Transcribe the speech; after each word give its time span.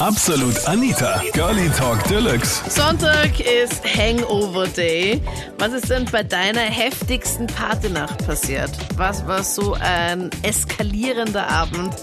Absolut 0.00 0.68
Anita, 0.68 1.22
Girlie 1.32 1.70
Talk 1.70 2.04
Deluxe. 2.04 2.68
Sonntag 2.68 3.40
ist 3.40 3.82
Hangover 3.82 4.66
Day. 4.66 5.22
Was 5.58 5.72
ist 5.72 5.88
denn 5.88 6.04
bei 6.12 6.22
deiner 6.22 6.60
heftigsten 6.60 7.46
Partynacht 7.46 8.18
passiert? 8.26 8.70
Was 8.98 9.26
war 9.26 9.42
so 9.42 9.74
ein 9.80 10.28
eskalierender 10.42 11.48
Abend, 11.48 11.94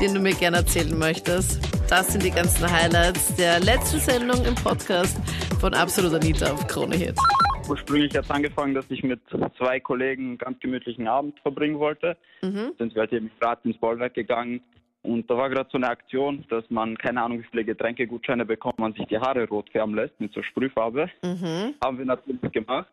den 0.00 0.14
du 0.14 0.20
mir 0.20 0.32
gerne 0.32 0.58
erzählen 0.58 0.98
möchtest? 0.98 1.60
Das 1.90 2.08
sind 2.08 2.24
die 2.24 2.30
ganzen 2.30 2.70
Highlights 2.70 3.36
der 3.36 3.60
letzten 3.60 4.00
Sendung 4.00 4.42
im 4.46 4.54
Podcast 4.54 5.18
von 5.60 5.74
Absolut 5.74 6.14
Anita 6.14 6.50
auf 6.50 6.66
Krone 6.66 6.96
Hit. 6.96 7.18
Ursprünglich 7.68 8.16
hat 8.16 8.24
es 8.24 8.30
angefangen, 8.30 8.74
dass 8.74 8.86
ich 8.88 9.02
mit 9.02 9.20
zwei 9.58 9.80
Kollegen 9.80 10.28
einen 10.28 10.38
ganz 10.38 10.60
gemütlichen 10.60 11.06
Abend 11.06 11.38
verbringen 11.40 11.78
wollte. 11.78 12.16
Mhm. 12.40 12.72
Sind 12.78 12.94
wir 12.94 13.00
halt 13.00 13.12
eben 13.12 13.30
gerade 13.38 13.60
ins 13.68 13.76
Bollwerk 13.76 14.14
gegangen. 14.14 14.62
Und 15.02 15.28
da 15.28 15.36
war 15.36 15.50
gerade 15.50 15.68
so 15.70 15.78
eine 15.78 15.88
Aktion, 15.88 16.44
dass 16.48 16.64
man, 16.70 16.96
keine 16.96 17.22
Ahnung, 17.22 17.40
wie 17.40 17.46
viele 17.50 17.64
Getränkegutscheine 17.64 18.46
bekommt, 18.46 18.78
man 18.78 18.92
sich 18.92 19.04
die 19.06 19.18
Haare 19.18 19.48
rot 19.48 19.68
färben 19.70 19.96
lässt 19.96 20.18
mit 20.20 20.32
so 20.32 20.42
Sprühfarbe. 20.42 21.10
Mhm. 21.22 21.74
Haben 21.84 21.98
wir 21.98 22.04
natürlich 22.04 22.40
gemacht. 22.52 22.88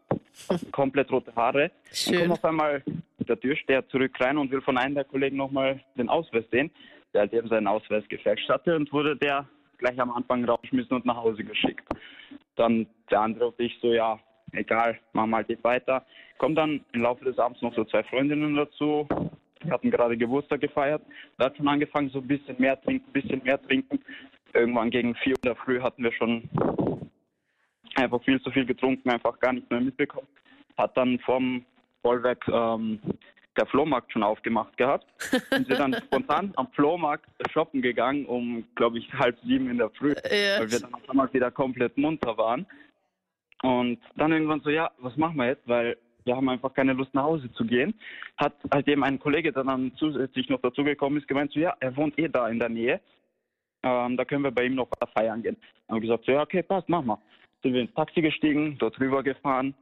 Komplett 0.72 1.12
rote 1.12 1.35
Haare. 1.35 1.70
Dann 1.70 1.72
Schön. 1.91 2.20
kommt 2.20 2.32
auf 2.32 2.45
einmal 2.45 2.84
der 3.20 3.40
Türsteher 3.40 3.88
zurück 3.90 4.20
rein 4.20 4.38
und 4.38 4.49
will 4.52 4.62
von 4.62 4.77
einem 4.77 4.95
der 4.95 5.04
Kollegen 5.04 5.38
nochmal 5.38 5.80
den 5.95 6.09
Ausweis 6.09 6.45
sehen, 6.52 6.72
der 7.13 7.22
halt 7.22 7.34
eben 7.34 7.48
seinen 7.48 7.68
Ausweis 7.68 8.04
gefälscht 8.10 8.49
hatte 8.49 8.76
und 8.76 8.91
wurde 8.91 9.16
der 9.16 9.48
gleich 9.77 9.99
am 9.99 10.12
Anfang 10.12 10.44
rausgeschmissen 10.46 10.96
und 10.96 11.05
nach 11.05 11.18
Hause 11.18 11.44
geschickt. 11.44 11.88
Dann 12.55 12.88
der 13.12 13.21
andere 13.21 13.48
und 13.48 13.60
ich 13.60 13.77
so, 13.82 13.94
ja, 13.94 14.20
egal, 14.52 14.99
machen 15.13 15.30
wir 15.30 15.38
halt 15.38 15.49
nicht 15.49 15.63
weiter. 15.63 16.05
Kommen 16.40 16.55
dann 16.55 16.84
im 16.91 17.02
Laufe 17.02 17.23
des 17.23 17.38
Abends 17.38 17.62
noch 17.62 17.73
so 17.76 17.85
zwei 17.85 18.04
Freundinnen 18.04 18.55
dazu. 18.55 19.07
Die 19.63 19.72
hatten 19.72 19.91
gerade 19.91 20.18
Geburtstag 20.18 20.62
gefeiert. 20.62 21.02
Da 21.38 21.45
hat 21.45 21.58
schon 21.58 21.68
angefangen, 21.68 22.09
so 22.09 22.20
ein 22.20 22.27
bisschen 22.27 22.55
mehr 22.59 22.80
trinken, 22.81 23.05
ein 23.09 23.13
bisschen 23.13 23.44
mehr 23.44 23.62
trinken. 23.62 23.99
Irgendwann 24.54 24.90
gegen 24.90 25.16
vier 25.16 25.34
Uhr 25.34 25.40
in 25.44 25.49
der 25.49 25.55
Früh 25.55 25.80
hatten 25.82 26.04
wir 26.04 26.12
schon 26.13 26.49
einfach 27.95 28.24
viel 28.24 28.41
zu 28.41 28.52
viel 28.52 28.65
getrunken, 28.65 29.10
einfach 29.10 29.37
gar 29.40 29.54
nicht 29.54 29.70
mehr 29.70 29.82
mitbekommen. 29.82 30.27
Hat 30.77 30.96
dann 30.96 31.20
vom 31.20 31.65
Vollwerk 32.02 32.48
ähm, 32.48 32.99
der 33.57 33.65
Flohmarkt 33.65 34.12
schon 34.13 34.24
aufgemacht 34.24 34.76
gehabt. 34.77 35.05
Und 35.52 35.68
sind 35.68 35.80
dann 35.80 35.93
spontan 36.05 36.54
am 36.55 36.71
Flohmarkt 36.71 37.30
shoppen 37.52 37.82
gegangen 37.82 38.26
um, 38.26 38.65
glaube 38.76 38.98
ich, 38.99 39.13
halb 39.13 39.37
sieben 39.43 39.70
in 39.70 39.77
der 39.77 39.90
Früh, 39.90 40.13
Ja. 40.24 40.60
weil 40.60 40.71
wir 40.71 40.80
dann 40.80 40.93
auf 40.93 41.10
einmal 41.10 41.32
wieder 41.34 41.52
komplett 41.52 41.98
munter 41.98 42.37
waren. 42.37 42.65
Und 43.62 43.99
dann 44.15 44.32
irgendwann 44.32 44.62
so, 44.62 44.70
ja, 44.70 44.90
was 44.99 45.18
machen 45.18 45.35
wir 45.35 45.48
jetzt? 45.48 45.68
Weil 45.68 45.98
wir 46.25 46.35
haben 46.35 46.49
einfach 46.49 46.73
keine 46.73 46.93
Lust 46.93 47.13
nach 47.13 47.23
Hause 47.23 47.51
zu 47.53 47.65
gehen. 47.65 47.93
Hat 48.37 48.53
halt 48.71 48.87
eben 48.87 49.03
ein 49.03 49.20
Kollege, 49.20 49.51
der 49.51 49.63
dann 49.63 49.91
zusätzlich 49.98 50.49
noch 50.49 50.62
dazugekommen 50.62 51.20
ist, 51.20 51.27
gemeint 51.27 51.51
so, 51.51 51.59
ja, 51.59 51.75
er 51.79 51.95
wohnt 51.95 52.17
eh 52.20 52.27
da 52.27 52.48
in 52.48 52.59
der 52.59 52.70
Nähe. 52.70 52.99
Ähm, 53.84 54.17
da 54.17 54.25
können 54.25 54.43
wir 54.43 54.51
bei 54.51 54.65
ihm 54.65 54.75
noch 54.75 54.90
was 54.99 55.09
feiern 55.12 55.41
gehen. 55.41 55.57
Haben 55.87 55.95
wir 55.95 56.01
gesagt, 56.01 56.25
so, 56.25 56.31
ja, 56.31 56.41
okay, 56.41 56.63
passt, 56.63 56.90
machen 56.90 57.07
wir. 57.07 57.21
Sind 57.63 57.73
wir 57.73 57.81
ins 57.81 57.93
Taxi 57.93 58.21
gestiegen, 58.21 58.77
dort 58.77 58.99
rüber 58.99 59.23
gefahren. 59.23 59.73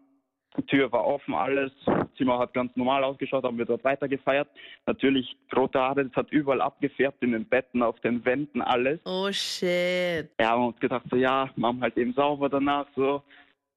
Die 0.55 0.65
Tür 0.65 0.91
war 0.91 1.05
offen, 1.05 1.35
alles. 1.35 1.71
Zimmer 2.17 2.39
hat 2.39 2.53
ganz 2.53 2.75
normal 2.75 3.03
ausgeschaut, 3.03 3.43
haben 3.43 3.57
wir 3.57 3.65
dort 3.65 3.83
weiter 3.83 4.07
gefeiert. 4.07 4.47
Natürlich 4.87 5.37
rote 5.55 5.79
Haare, 5.79 6.05
das 6.05 6.15
hat 6.15 6.31
überall 6.31 6.61
abgefärbt 6.61 7.21
in 7.21 7.33
den 7.33 7.45
Betten, 7.45 7.83
auf 7.83 7.99
den 7.99 8.25
Wänden, 8.25 8.61
alles. 8.61 8.99
Oh 9.05 9.31
shit. 9.31 10.29
Ja, 10.39 10.51
haben 10.51 10.67
uns 10.67 10.79
gedacht, 10.79 11.05
so 11.11 11.15
ja, 11.15 11.49
machen 11.55 11.81
halt 11.81 11.97
eben 11.97 12.13
sauber 12.13 12.49
danach, 12.49 12.87
so. 12.95 13.21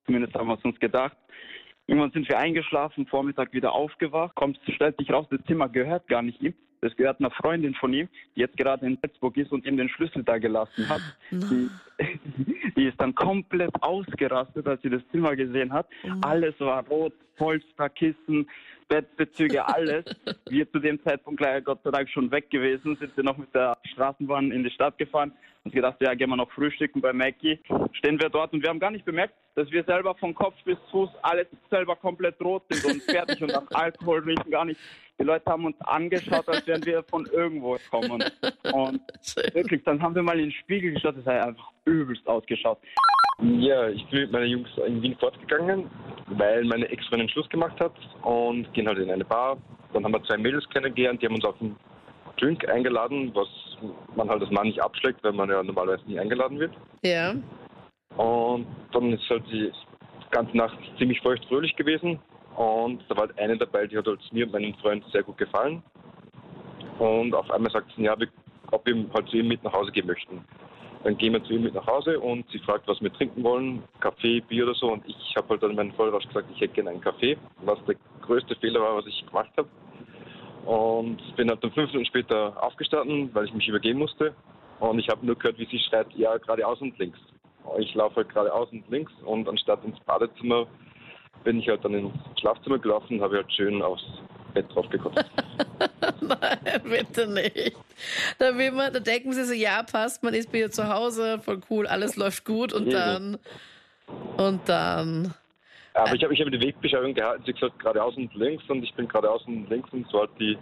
Zumindest 0.07 0.35
haben 0.35 0.49
wir 0.49 0.55
es 0.57 0.65
uns 0.65 0.81
gedacht. 0.81 1.17
Irgendwann 1.91 2.13
sind 2.13 2.29
wir 2.29 2.39
eingeschlafen, 2.39 3.05
Vormittag 3.09 3.53
wieder 3.53 3.73
aufgewacht. 3.73 4.37
Kommt, 4.37 4.61
stellt 4.77 4.97
sich 4.97 5.13
raus, 5.13 5.27
das 5.29 5.41
Zimmer 5.49 5.69
gehört 5.69 6.07
gar 6.07 6.23
nicht 6.23 6.41
ihm. 6.41 6.55
Das 6.83 6.95
gehört 6.95 7.19
einer 7.19 7.33
Freundin 7.33 7.75
von 7.75 7.93
ihm, 7.93 8.09
die 8.37 8.41
jetzt 8.43 8.57
gerade 8.57 8.87
in 8.87 8.97
Salzburg 9.03 9.37
ist 9.37 9.51
und 9.51 9.67
ihm 9.67 9.77
den 9.77 9.89
Schlüssel 9.89 10.23
da 10.23 10.39
gelassen 10.39 10.89
hat. 10.89 11.01
Die, 11.33 11.69
die 12.77 12.85
ist 12.85 13.01
dann 13.01 13.13
komplett 13.17 13.73
ausgerastet, 13.83 14.69
als 14.69 14.81
sie 14.83 14.89
das 14.89 15.03
Zimmer 15.11 15.35
gesehen 15.35 15.73
hat. 15.73 15.89
Alles 16.23 16.55
war 16.61 16.87
rot, 16.87 17.13
Polster, 17.37 17.89
Kissen, 17.89 18.49
Bettbezüge, 18.89 19.67
alles. 19.67 20.05
Wir 20.49 20.71
zu 20.71 20.79
dem 20.79 21.03
Zeitpunkt 21.03 21.41
leider 21.41 21.61
Gott 21.61 21.81
sei 21.83 21.91
Dank 21.91 22.09
schon 22.09 22.31
weg 22.31 22.51
gewesen, 22.51 22.97
sind 23.01 23.17
wir 23.17 23.25
noch 23.25 23.37
mit 23.37 23.53
der 23.53 23.77
Straßenbahn 23.93 24.53
in 24.53 24.63
die 24.63 24.71
Stadt 24.71 24.97
gefahren 24.97 25.33
und 25.65 25.73
gedacht, 25.73 25.97
ja, 26.01 26.15
gehen 26.15 26.31
wir 26.31 26.37
noch 26.37 26.51
frühstücken 26.53 27.01
bei 27.01 27.13
Mackie. 27.13 27.59
Stehen 27.93 28.21
wir 28.21 28.29
dort 28.31 28.53
und 28.53 28.63
wir 28.63 28.69
haben 28.69 28.81
gar 28.81 28.91
nicht 28.93 29.05
bemerkt, 29.05 29.35
dass 29.55 29.71
wir 29.71 29.85
selber 29.85 30.15
von 30.15 30.35
Kopf 30.35 30.55
bis 30.65 30.79
Fuß 30.91 31.11
alles 31.23 31.47
selber 31.71 31.97
komplett 31.97 32.41
rot 32.41 32.63
sind 32.71 32.85
und 32.85 33.03
fertig 33.03 33.43
und 33.43 33.53
nach 33.53 33.67
Alkohol 33.73 34.21
riechen 34.21 34.51
gar 34.51 34.65
nicht. 34.65 34.81
Die 35.19 35.25
Leute 35.25 35.45
haben 35.51 35.67
uns 35.67 35.81
angeschaut, 35.83 36.49
als 36.49 36.67
wären 36.67 36.85
wir 36.87 37.03
von 37.05 37.27
irgendwo 37.27 37.77
kommen. 37.91 38.25
Und 38.73 39.01
wirklich, 39.55 39.83
dann 39.85 40.01
haben 40.01 40.15
wir 40.15 40.23
mal 40.23 40.39
in 40.39 40.47
den 40.47 40.53
Spiegel 40.53 40.93
geschaut, 40.93 41.17
das 41.19 41.27
hat 41.27 41.47
einfach 41.47 41.71
übelst 41.85 42.27
ausgeschaut. 42.27 42.79
Ja, 43.43 43.89
ich 43.89 44.07
bin 44.09 44.21
mit 44.21 44.33
meinen 44.33 44.49
Jungs 44.49 44.69
in 44.87 45.03
Wien 45.03 45.17
fortgegangen, 45.19 45.91
weil 46.29 46.65
meine 46.65 46.87
Ex-Freundin 46.89 47.29
Schluss 47.29 47.49
gemacht 47.49 47.79
hat 47.81 47.93
und 48.23 48.73
gehen 48.75 48.87
halt 48.87 48.99
in 48.99 49.11
eine 49.11 49.25
Bar. 49.25 49.59
Dann 49.93 50.05
haben 50.05 50.13
wir 50.13 50.23
zwei 50.25 50.37
Mädels 50.37 50.69
kennengelernt, 50.71 51.21
die 51.21 51.27
haben 51.27 51.35
uns 51.35 51.45
auf 51.45 51.61
einen 51.61 51.77
Drink 52.39 52.69
eingeladen, 52.69 53.33
was 53.35 53.49
man 54.15 54.29
halt 54.29 54.43
als 54.43 54.51
Mann 54.51 54.67
nicht 54.67 54.83
abschlägt, 54.83 55.23
weil 55.23 55.33
man 55.33 55.51
ja 55.51 55.63
normalerweise 55.63 56.05
nie 56.07 56.19
eingeladen 56.19 56.59
wird. 56.59 56.73
Ja. 57.03 57.35
Und 58.21 58.67
dann 58.93 59.15
ist 59.15 59.31
halt 59.31 59.45
die 59.51 59.73
ganze 60.31 60.55
Nacht 60.55 60.77
ziemlich 60.99 61.19
feucht 61.23 61.43
fröhlich 61.47 61.75
gewesen. 61.75 62.19
Und 62.55 63.03
da 63.09 63.17
war 63.17 63.29
halt 63.29 63.39
eine 63.39 63.57
dabei, 63.57 63.87
die 63.87 63.97
hat 63.97 64.07
halt 64.07 64.21
mir 64.31 64.45
und 64.45 64.53
meinem 64.53 64.75
Freund 64.75 65.03
sehr 65.11 65.23
gut 65.23 65.39
gefallen. 65.39 65.83
Und 66.99 67.35
auf 67.35 67.51
einmal 67.51 67.73
sagt 67.73 67.91
sie, 67.97 68.03
ja, 68.03 68.15
ob 68.73 68.85
wir 68.87 69.07
halt 69.15 69.29
zu 69.29 69.39
ihm 69.39 69.49
mit 69.49 69.65
nach 69.65 69.73
Hause 69.73 69.91
gehen 69.91 70.07
möchten. 70.07 70.45
Dann 71.03 71.17
gehen 71.17 71.33
wir 71.33 71.43
zu 71.45 71.55
ihm 71.55 71.63
mit 71.63 71.73
nach 71.73 71.87
Hause 71.87 72.21
und 72.21 72.45
sie 72.51 72.59
fragt, 72.59 72.87
was 72.89 73.01
wir 73.01 73.11
trinken 73.11 73.43
wollen, 73.43 73.83
Kaffee, 74.01 74.41
Bier 74.41 74.65
oder 74.65 74.75
so. 74.75 74.93
Und 74.93 75.03
ich 75.09 75.35
habe 75.37 75.49
halt 75.49 75.63
dann 75.63 75.75
meinen 75.75 75.93
Vollrausch 75.93 76.27
gesagt, 76.27 76.49
ich 76.55 76.61
hätte 76.61 76.75
gerne 76.75 76.91
einen 76.91 77.01
Kaffee, 77.01 77.39
was 77.65 77.83
der 77.87 77.97
größte 78.21 78.55
Fehler 78.57 78.83
war, 78.83 78.97
was 78.97 79.07
ich 79.07 79.25
gemacht 79.27 79.51
habe. 79.57 79.69
Und 80.67 81.23
bin 81.37 81.49
halt 81.49 81.65
dann 81.65 81.73
fünf 81.73 81.91
Minuten 81.91 82.05
später 82.05 82.63
aufgestanden, 82.63 83.35
weil 83.35 83.47
ich 83.47 83.55
mich 83.55 83.67
übergeben 83.67 83.99
musste. 83.99 84.35
Und 84.79 84.99
ich 84.99 85.09
habe 85.09 85.25
nur 85.25 85.37
gehört, 85.37 85.59
wie 85.59 85.65
sie 85.65 85.79
schreit, 85.79 86.09
ja, 86.17 86.37
geradeaus 86.37 86.83
und 86.83 86.99
links. 86.99 87.19
Ich 87.79 87.95
laufe 87.95 88.17
halt 88.17 88.29
geradeaus 88.29 88.69
und 88.73 88.89
links 88.91 89.13
und 89.25 89.49
anstatt 89.49 89.85
ins 89.85 89.99
Badezimmer 90.01 90.67
bin 91.45 91.61
ich 91.61 91.69
halt 91.69 91.85
dann 91.85 91.95
ins 91.95 92.13
Schlafzimmer 92.41 92.79
gelaufen 92.79 93.17
und 93.17 93.23
habe 93.23 93.37
halt 93.37 93.53
schön 93.53 93.81
aufs 93.83 94.05
Bett 94.53 94.67
drauf 94.75 94.89
gekotzt. 94.91 95.25
Nein, 96.21 96.83
bitte 96.83 97.27
nicht. 97.27 97.77
Da, 98.39 98.57
will 98.57 98.73
man, 98.73 98.93
da 98.93 99.01
denken 99.01 99.33
sie 99.33 99.45
so, 99.45 99.55
ja, 99.55 99.83
passt, 99.83 100.23
man 100.23 100.35
ist 100.35 100.51
bei 100.53 100.59
ihr 100.59 100.71
zu 100.71 100.89
Hause, 100.93 101.39
voll 101.39 101.61
cool, 101.71 101.87
alles 101.87 102.17
läuft 102.17 102.45
gut 102.45 102.73
und 102.73 102.93
dann. 102.93 103.39
Und 104.37 104.69
dann. 104.69 105.35
Aber 105.95 106.15
ich 106.15 106.23
habe 106.23 106.33
ich 106.33 106.41
hab 106.41 106.51
die 106.51 106.61
Wegbeschreibung 106.61 107.15
gehalten, 107.15 107.43
sie 107.47 107.53
gesagt 107.53 107.79
geradeaus 107.79 108.17
und 108.17 108.33
links 108.35 108.63
und 108.69 108.83
ich 108.83 108.95
bin 108.95 109.09
geradeaus 109.09 109.43
und 109.47 109.69
links 109.69 109.91
und 109.93 110.09
so 110.11 110.21
halt 110.21 110.31
die, 110.39 110.57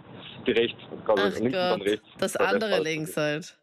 die 0.45 0.51
rechts, 0.51 0.79
Ach 1.07 1.15
links 1.15 1.39
und 1.39 1.51
dann 1.53 1.79
Gott, 1.79 1.87
rechts. 1.87 2.07
das 2.17 2.35
andere 2.35 2.81
links 2.81 3.15
halt. 3.15 3.55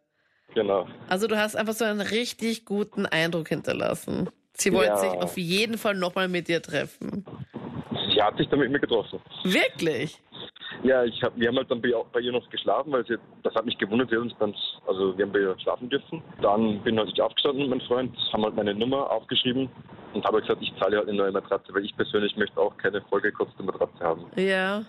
Genau. 0.54 0.86
Also 1.08 1.26
du 1.26 1.36
hast 1.36 1.54
einfach 1.56 1.74
so 1.74 1.84
einen 1.84 2.00
richtig 2.00 2.64
guten 2.64 3.04
Eindruck 3.06 3.48
hinterlassen. 3.48 4.30
Sie 4.54 4.72
wollte 4.72 4.88
Ja. 4.92 4.96
sich 4.96 5.10
auf 5.10 5.36
jeden 5.36 5.76
Fall 5.76 5.94
nochmal 5.94 6.28
mit 6.28 6.48
dir 6.48 6.62
treffen. 6.62 7.24
Sie 8.14 8.22
hat 8.22 8.36
sich 8.38 8.48
dann 8.48 8.60
mit 8.60 8.70
mir 8.70 8.80
getroffen. 8.80 9.20
Wirklich? 9.44 10.18
Ja, 10.82 11.04
ich 11.04 11.22
hab, 11.22 11.36
wir 11.38 11.48
haben 11.48 11.56
halt 11.56 11.70
dann 11.70 11.82
bei, 11.82 11.90
bei 12.12 12.20
ihr 12.20 12.32
noch 12.32 12.48
geschlafen, 12.50 12.92
weil 12.92 13.04
sie, 13.06 13.16
das 13.42 13.54
hat 13.54 13.64
mich 13.66 13.76
gewundert, 13.76 14.10
hat 14.10 14.18
uns 14.18 14.32
dann, 14.38 14.54
also 14.86 15.16
wir 15.16 15.24
haben 15.26 15.32
bei 15.32 15.40
ihr 15.40 15.56
schlafen 15.60 15.88
dürfen. 15.90 16.22
Dann 16.40 16.80
bin 16.82 16.98
halt 16.98 17.10
ich 17.12 17.20
aufgestanden 17.20 17.62
mit 17.68 17.70
meinem 17.78 17.86
Freund, 17.86 18.16
haben 18.32 18.44
halt 18.44 18.54
meine 18.54 18.74
Nummer 18.74 19.10
aufgeschrieben 19.10 19.68
und 20.14 20.24
habe 20.24 20.40
gesagt, 20.40 20.62
ich 20.62 20.72
zahle 20.78 20.98
halt 20.98 21.08
eine 21.08 21.16
neue 21.18 21.32
Matratze, 21.32 21.74
weil 21.74 21.84
ich 21.84 21.94
persönlich 21.96 22.36
möchte 22.36 22.58
auch 22.60 22.76
keine 22.78 23.00
vollgekotzte 23.02 23.62
Matratze 23.62 23.98
haben. 24.00 24.26
Ja. 24.36 24.82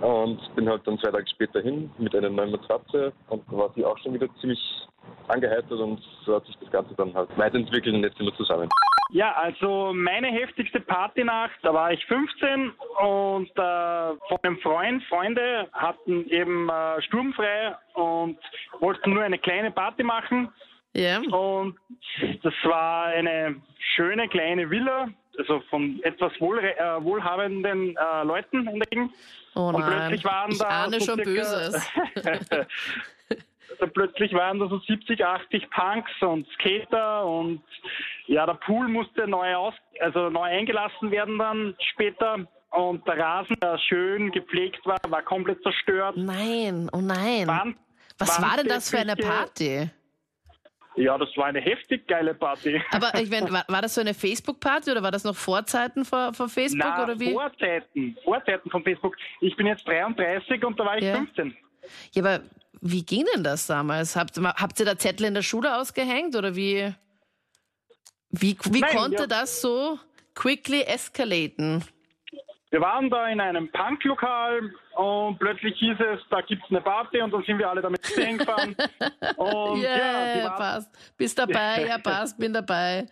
Und 0.00 0.40
bin 0.56 0.68
halt 0.68 0.86
dann 0.86 0.98
zwei 0.98 1.10
Tage 1.10 1.26
später 1.28 1.60
hin 1.60 1.90
mit 1.98 2.14
einer 2.14 2.28
neuen 2.28 2.50
Matratze 2.50 3.12
und 3.28 3.42
da 3.50 3.56
war 3.56 3.72
sie 3.74 3.84
auch 3.84 3.96
schon 3.98 4.14
wieder 4.14 4.28
ziemlich 4.40 4.60
angeheitert 5.28 5.80
und 5.80 6.00
so 6.24 6.36
hat 6.36 6.46
sich 6.46 6.56
das 6.60 6.70
Ganze 6.70 6.94
dann 6.94 7.14
halt 7.14 7.28
weiterentwickelt 7.36 7.94
und 7.94 8.02
jetzt 8.02 8.16
sind 8.16 8.26
wir 8.26 8.34
zusammen. 8.36 8.68
Ja, 9.10 9.32
also 9.32 9.92
meine 9.94 10.28
heftigste 10.28 10.80
Partynacht, 10.80 11.56
da 11.62 11.72
war 11.72 11.92
ich 11.92 12.04
15 12.06 12.70
und 13.00 13.50
äh, 13.50 14.16
von 14.28 14.38
einem 14.42 14.58
Freund, 14.58 15.04
Freunde 15.04 15.68
hatten 15.72 16.26
eben 16.30 16.68
äh, 16.68 17.02
sturmfrei 17.02 17.76
und 17.94 18.38
wollten 18.80 19.14
nur 19.14 19.22
eine 19.22 19.38
kleine 19.38 19.70
Party 19.70 20.02
machen. 20.02 20.48
Ja. 20.94 21.20
Und 21.20 21.76
das 22.42 22.54
war 22.64 23.06
eine 23.06 23.56
schöne 23.94 24.28
kleine 24.28 24.70
Villa, 24.70 25.08
also 25.38 25.60
von 25.70 26.00
etwas 26.02 26.32
wohl, 26.40 26.58
äh, 26.58 26.74
wohlhabenden 27.02 27.96
äh, 27.96 28.22
Leuten 28.24 28.66
in 28.68 28.78
der 28.78 28.86
Gegend. 28.88 29.12
Oh 29.54 29.68
Und 29.68 29.80
nein. 29.80 29.90
plötzlich 30.08 30.24
waren 30.24 30.50
ich 30.52 30.58
da 30.58 30.66
ahne 30.68 31.00
so 31.00 31.06
schon 31.06 31.20
circa- 31.20 31.24
Böses. 31.24 31.90
Also 33.80 33.92
plötzlich 33.92 34.32
waren 34.34 34.60
da 34.60 34.68
so 34.68 34.78
70, 34.78 35.24
80 35.24 35.68
Punks 35.70 36.10
und 36.20 36.46
Skater 36.54 37.24
und 37.26 37.60
ja, 38.26 38.46
der 38.46 38.54
Pool 38.54 38.86
musste 38.86 39.26
neu 39.26 39.52
aus, 39.56 39.74
also 40.00 40.30
neu 40.30 40.42
eingelassen 40.42 41.10
werden 41.10 41.38
dann 41.40 41.74
später 41.92 42.46
und 42.70 43.04
der 43.08 43.18
Rasen, 43.18 43.56
der 43.60 43.76
schön 43.78 44.30
gepflegt 44.30 44.84
war, 44.86 44.98
war 45.08 45.22
komplett 45.22 45.60
zerstört. 45.64 46.16
Nein, 46.16 46.88
oh 46.92 47.00
nein. 47.00 47.48
Wand, 47.48 47.76
Was 48.18 48.40
war 48.40 48.56
denn 48.58 48.68
das 48.68 48.90
für 48.90 48.98
eine 48.98 49.16
Party? 49.16 49.90
Ja, 50.96 51.18
das 51.18 51.28
war 51.36 51.46
eine 51.46 51.60
heftig 51.60 52.06
geile 52.06 52.34
Party. 52.34 52.80
Aber 52.92 53.14
ich 53.20 53.28
meine, 53.28 53.50
war, 53.52 53.64
war 53.68 53.82
das 53.82 53.94
so 53.94 54.00
eine 54.00 54.14
Facebook-Party 54.14 54.90
oder 54.90 55.02
war 55.02 55.10
das 55.10 55.24
noch 55.24 55.34
Vorzeiten 55.34 56.04
vor, 56.04 56.32
vor 56.34 56.48
Facebook 56.48 56.84
Na, 56.84 57.02
oder 57.02 57.18
wie? 57.18 57.32
Vorzeiten, 57.32 58.16
Vorzeiten 58.22 58.70
von 58.70 58.82
Facebook. 58.84 59.16
Ich 59.40 59.56
bin 59.56 59.66
jetzt 59.66 59.86
33 59.88 60.64
und 60.64 60.78
da 60.78 60.84
war 60.84 60.96
ich 60.98 61.04
Ja. 61.04 61.16
15. 61.16 61.56
Ja, 62.12 62.22
aber 62.22 62.44
wie 62.80 63.04
ging 63.04 63.26
denn 63.34 63.42
das 63.42 63.66
damals? 63.66 64.14
Habt, 64.16 64.38
habt 64.38 64.80
ihr 64.80 64.86
da 64.86 64.96
Zettel 64.96 65.26
in 65.26 65.34
der 65.34 65.42
Schule 65.42 65.76
ausgehängt 65.76 66.36
oder 66.36 66.54
wie? 66.54 66.94
Wie, 68.30 68.56
wie 68.70 68.80
Nein, 68.80 68.96
konnte 68.96 69.22
ja. 69.22 69.26
das 69.26 69.60
so 69.60 69.98
quickly 70.34 70.82
escalaten? 70.82 71.84
Wir 72.74 72.80
waren 72.80 73.08
da 73.08 73.28
in 73.28 73.40
einem 73.40 73.70
Punklokal 73.70 74.72
und 74.96 75.38
plötzlich 75.38 75.78
hieß 75.78 75.96
es, 76.12 76.20
da 76.28 76.40
gibt's 76.40 76.66
eine 76.70 76.80
Party 76.80 77.20
und 77.22 77.30
dann 77.32 77.44
sind 77.44 77.56
wir 77.60 77.70
alle 77.70 77.80
damit 77.80 78.04
hingefahren. 78.16 78.74
Und 79.36 79.80
ja, 79.80 80.38
Ja, 80.38 80.50
passt. 80.50 80.90
Bist 81.16 81.38
dabei, 81.38 81.86
ja, 81.86 81.98
passt, 82.02 82.36
bin 82.36 82.52
dabei. 82.52 83.06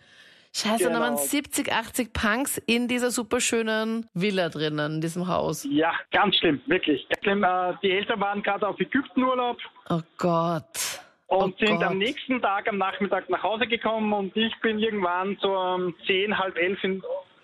Scheiße, 0.53 0.89
da 0.91 0.99
waren 0.99 1.15
Genau. 1.15 1.25
70, 1.25 1.71
80 1.71 2.11
Punks 2.11 2.57
in 2.65 2.89
dieser 2.89 3.09
superschönen 3.09 4.05
Villa 4.13 4.49
drinnen, 4.49 4.95
in 4.95 5.01
diesem 5.01 5.29
Haus. 5.29 5.65
ja, 5.71 5.93
ganz 6.11 6.35
schlimm, 6.35 6.61
wirklich. 6.65 7.07
Ganz 7.07 7.23
schlimm. 7.23 7.43
Äh, 7.45 7.73
Die 7.81 7.91
Eltern 7.91 8.19
waren 8.19 8.43
gerade 8.43 8.67
auf 8.67 8.77
Ägyptenurlaub 8.81 9.57
Oh 9.89 10.01
Gott. 10.17 10.99
und 11.27 11.53
oh 11.53 11.65
sind 11.65 11.77
Gott. 11.77 11.83
am 11.85 11.97
nächsten 11.99 12.41
Tag 12.41 12.67
am 12.67 12.77
Nachmittag 12.79 13.29
nach 13.29 13.41
Hause 13.43 13.65
gekommen 13.65 14.11
und 14.11 14.35
ich 14.35 14.53
bin 14.61 14.77
irgendwann 14.77 15.37
so 15.41 15.57
um 15.57 15.95
10, 16.05 16.37
halb 16.37 16.57
elf 16.57 16.83
in, 16.83 17.01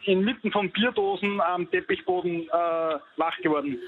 inmitten 0.09 0.51
von 0.51 0.69
Bierdosen 0.71 1.39
am 1.41 1.69
Teppichboden 1.69 2.47
äh, 2.47 2.99
wach 3.17 3.37
geworden. 3.41 3.79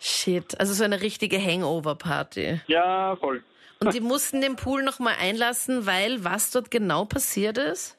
Shit, 0.00 0.58
also 0.58 0.72
so 0.72 0.84
eine 0.84 1.00
richtige 1.00 1.38
Hangover-Party. 1.38 2.60
Ja, 2.66 3.16
voll. 3.16 3.42
Und 3.80 3.94
die 3.94 4.00
mussten 4.00 4.40
den 4.40 4.56
Pool 4.56 4.82
nochmal 4.82 5.14
einlassen, 5.20 5.86
weil 5.86 6.24
was 6.24 6.50
dort 6.50 6.70
genau 6.70 7.04
passiert 7.04 7.58
ist? 7.58 7.98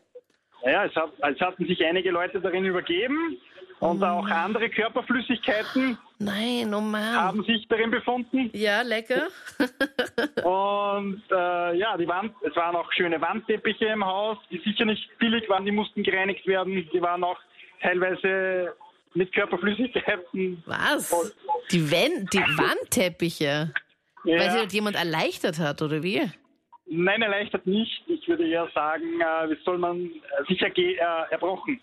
Ja, 0.66 0.86
es, 0.86 0.96
hat, 0.96 1.12
es 1.22 1.40
hatten 1.40 1.66
sich 1.68 1.84
einige 1.86 2.10
Leute 2.12 2.42
darin 2.42 2.66
übergeben 2.66 3.38
und 3.80 4.04
auch 4.04 4.28
andere 4.28 4.70
Körperflüssigkeiten 4.70 5.98
Nein, 6.18 6.74
oh 6.74 6.80
Mann. 6.80 7.14
haben 7.16 7.44
sich 7.44 7.68
darin 7.68 7.92
befunden. 7.92 8.50
Ja, 8.54 8.82
lecker. 8.84 9.28
Und 10.44 11.22
äh, 11.30 11.78
ja, 11.78 11.98
die 11.98 12.08
Wand, 12.08 12.34
es 12.42 12.56
waren 12.56 12.76
auch 12.76 12.92
schöne 12.94 13.20
Wandteppiche 13.20 13.88
im 13.88 14.06
Haus, 14.06 14.38
die 14.50 14.60
sicher 14.60 14.86
nicht 14.86 15.10
billig 15.20 15.50
waren, 15.50 15.66
die 15.66 15.72
mussten 15.74 16.04
gereinigt 16.04 16.48
werden. 16.48 16.90
Die 16.94 17.02
waren 17.02 17.24
auch 17.24 17.38
teilweise 17.86 18.74
mit 19.14 19.34
Körperflüssigkeiten. 19.34 20.64
Was? 20.66 21.10
Voll. 21.10 21.32
Die, 21.72 21.92
Wand, 21.92 22.34
die 22.34 22.38
Wandteppiche? 22.58 23.72
Weil 24.24 24.50
sie 24.50 24.56
Ja, 24.58 24.62
dort 24.62 24.74
jemand 24.74 24.96
erleichtert 24.96 25.60
hat, 25.60 25.82
oder 25.82 26.02
wie? 26.04 26.30
nein, 26.88 27.22
erleichtert 27.22 27.66
nicht. 27.66 28.04
Ich 28.08 28.28
würde 28.28 28.48
eher 28.48 28.68
sagen, 28.74 29.04
äh, 29.20 29.50
wie 29.50 29.58
soll 29.64 29.78
man 29.78 30.10
sicher 30.48 30.68
äh, 30.78 30.96
erbrochen. 31.32 31.80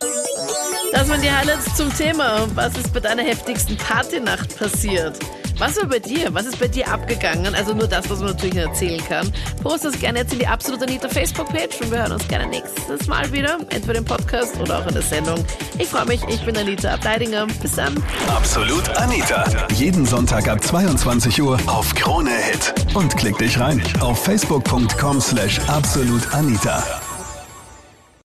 Das 0.93 1.09
waren 1.11 1.21
die 1.21 1.31
Highlights 1.31 1.77
zum 1.77 1.91
Thema. 1.93 2.47
Was 2.55 2.77
ist 2.79 2.93
bei 2.95 3.01
deiner 3.01 3.23
heftigsten 3.23 3.77
Partynacht 3.77 4.57
passiert? 4.59 5.19
Was 5.59 5.77
war 5.77 5.87
bei 5.87 5.99
dir? 5.99 6.33
Was 6.35 6.47
ist 6.47 6.59
bei 6.59 6.69
dir 6.69 6.89
abgegangen? 6.89 7.55
Also 7.55 7.75
nur 7.75 7.87
das, 7.87 8.09
was 8.11 8.19
man 8.19 8.31
natürlich 8.31 8.57
erzählen 8.57 9.03
kann. 9.05 9.33
Post 9.63 9.85
das 9.85 9.99
gerne 9.99 10.21
jetzt 10.21 10.33
in 10.33 10.39
die 10.41 10.47
Absolut 10.47 10.83
Anita 10.83 11.09
Facebook-Page 11.09 11.81
und 11.81 11.91
wir 11.91 11.99
hören 11.99 12.13
uns 12.13 12.27
gerne 12.29 12.47
nächstes 12.47 13.07
Mal 13.07 13.33
wieder. 13.33 13.59
Entweder 13.71 13.99
im 13.99 14.05
Podcast 14.05 14.59
oder 14.61 14.79
auch 14.79 14.87
in 14.87 14.95
der 14.95 15.03
Sendung. 15.03 15.45
Ich 15.79 15.89
freue 15.89 16.07
mich. 16.07 16.23
Ich 16.29 16.45
bin 16.45 16.57
Anita 16.57 16.95
Ableidinger. 16.95 17.47
Bis 17.61 17.73
dann. 17.77 18.03
Absolut 18.29 18.89
Anita. 18.97 19.45
Jeden 19.75 20.07
Sonntag 20.07 20.49
ab 20.49 20.63
22 20.63 21.43
Uhr 21.43 21.59
auf 21.67 21.95
Krone 21.95 22.31
Hit. 22.31 22.75
Und 22.95 23.17
klick 23.17 23.39
dich 23.39 23.59
rein 23.59 23.83
auf 24.01 24.23
facebook.com 24.25 25.21
slash 25.21 25.61
absolutanita. 25.69 27.02